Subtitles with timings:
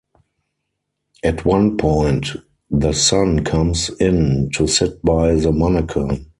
[1.23, 2.29] At one point,
[2.71, 6.25] the son comes in to sit by the mannequin.